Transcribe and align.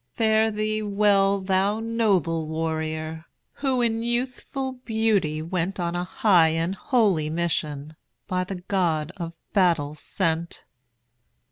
Fare 0.15 0.49
thee 0.49 0.81
well, 0.81 1.41
thou 1.41 1.79
noble 1.79 2.47
warrior! 2.47 3.25
Who 3.57 3.83
in 3.83 4.01
youthful 4.01 4.71
beauty 4.83 5.43
went 5.43 5.79
On 5.79 5.95
a 5.95 6.03
high 6.03 6.47
and 6.47 6.73
holy 6.73 7.29
mission, 7.29 7.95
By 8.25 8.45
the 8.45 8.61
God 8.67 9.11
of 9.17 9.33
battles 9.53 9.99
sent. 9.99 10.63